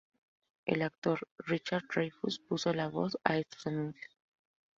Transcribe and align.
El 0.65 0.81
actor 0.81 1.27
Richard 1.37 1.83
Dreyfuss 1.87 2.39
puso 2.39 2.73
la 2.73 2.87
voz 2.89 3.19
a 3.23 3.37
estos 3.37 3.67
anuncios. 3.67 4.17